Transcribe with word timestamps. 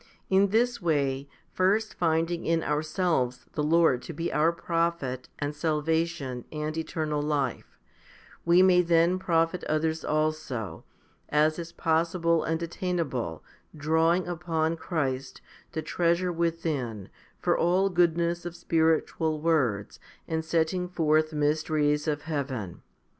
In 0.31 0.47
this 0.47 0.81
way, 0.81 1.29
first 1.53 1.93
finding 1.93 2.43
in 2.43 2.63
ourselves 2.63 3.45
the 3.53 3.61
Lord 3.61 4.01
to 4.01 4.13
be 4.13 4.33
our 4.33 4.51
profit 4.51 5.29
and 5.37 5.55
salvation 5.55 6.43
and 6.51 6.75
eternal 6.75 7.21
life, 7.21 7.77
we 8.43 8.63
may 8.63 8.81
then 8.81 9.19
profit 9.19 9.63
others 9.65 10.03
also, 10.03 10.83
as 11.29 11.59
is 11.59 11.71
possible 11.71 12.43
and 12.43 12.63
attainable, 12.63 13.43
drawing 13.77 14.27
upon 14.27 14.75
Christ, 14.75 15.39
the 15.73 15.83
treasure 15.83 16.31
within, 16.33 17.09
for 17.37 17.55
all 17.55 17.87
goodness 17.87 18.43
of 18.43 18.55
spiritual 18.55 19.39
words, 19.39 19.99
and 20.27 20.43
setting 20.43 20.87
forth 20.89 21.31
mysteries 21.31 22.07
of 22.07 22.23
heaven. 22.23 22.81